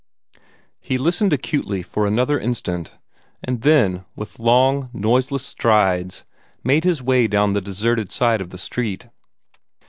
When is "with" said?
4.15-4.39